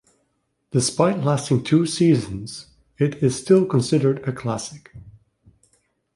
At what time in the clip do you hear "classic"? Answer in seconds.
4.33-4.95